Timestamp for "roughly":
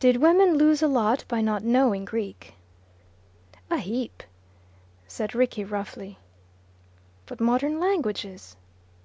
5.64-6.18